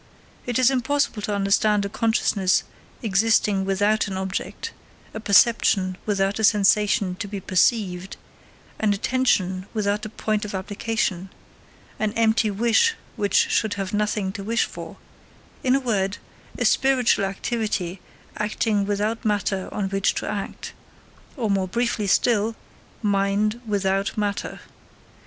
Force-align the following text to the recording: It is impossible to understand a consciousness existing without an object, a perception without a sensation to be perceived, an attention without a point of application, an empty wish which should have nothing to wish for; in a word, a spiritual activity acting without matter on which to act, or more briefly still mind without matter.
It 0.47 0.57
is 0.57 0.71
impossible 0.71 1.21
to 1.21 1.35
understand 1.35 1.85
a 1.85 1.87
consciousness 1.87 2.63
existing 3.03 3.65
without 3.65 4.07
an 4.07 4.17
object, 4.17 4.71
a 5.13 5.19
perception 5.19 5.95
without 6.07 6.39
a 6.39 6.43
sensation 6.43 7.13
to 7.17 7.27
be 7.27 7.39
perceived, 7.39 8.17
an 8.79 8.93
attention 8.95 9.67
without 9.75 10.03
a 10.03 10.09
point 10.09 10.43
of 10.43 10.55
application, 10.55 11.29
an 11.99 12.13
empty 12.13 12.49
wish 12.49 12.95
which 13.15 13.47
should 13.51 13.75
have 13.75 13.93
nothing 13.93 14.31
to 14.31 14.43
wish 14.43 14.63
for; 14.65 14.97
in 15.63 15.75
a 15.75 15.79
word, 15.79 16.17
a 16.57 16.65
spiritual 16.65 17.25
activity 17.25 18.01
acting 18.37 18.87
without 18.87 19.23
matter 19.23 19.69
on 19.71 19.87
which 19.89 20.15
to 20.15 20.27
act, 20.27 20.73
or 21.37 21.47
more 21.47 21.67
briefly 21.67 22.07
still 22.07 22.55
mind 23.03 23.61
without 23.67 24.17
matter. 24.17 24.61